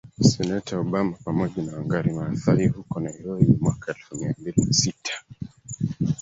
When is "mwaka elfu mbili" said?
3.61-4.63